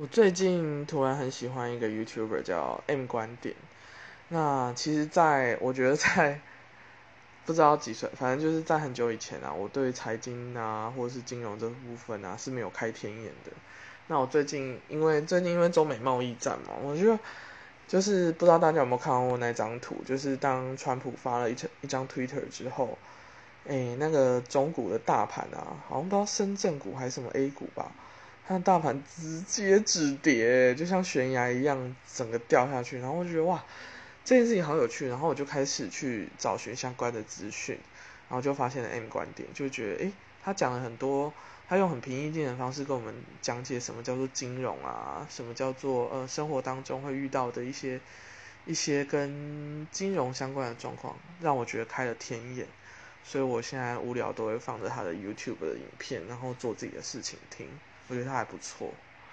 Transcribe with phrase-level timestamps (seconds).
[0.00, 3.54] 我最近突然很喜欢一个 YouTuber 叫 M 观点。
[4.30, 6.40] 那其实，在我觉得在
[7.44, 13.52] 不知道几岁，反正就是在很久以前啊，我对财经啊或者是金融这部分啊是没有开天眼的。
[14.06, 17.18] 那我最近因为最近因为中美贸易战嘛，我觉得
[17.86, 22.96] 就是不知道大家有没有看过那张图，就是当川普发了一张一张 Twitter 之后，
[23.68, 27.92] 哎，那个中股的大盘啊，好像不知道深圳股还是什么 A 股吧。
[28.46, 32.98] 看大盘直接止跌，就像悬崖一样，整个掉下去。
[32.98, 33.64] 然后我觉得哇，
[34.24, 35.08] 这件事情好有趣。
[35.08, 37.78] 然后我就开始去找寻相关的资讯，
[38.28, 40.12] 然后就发现了 M 观点，就觉得诶，
[40.42, 41.32] 他讲了很多，
[41.68, 48.00] 他用很平易近人的方式跟我们讲解什么叫做金融啊，什么叫做呃生活当中会遇到的一些
[48.66, 52.66] 一些跟金融相关的状况，让我觉得开了天眼。
[53.22, 57.68] 所以我现在无聊都会放着他的 YouTube 的影片，然后做自己的事情听。
[58.10, 58.92] 我觉得他还不错。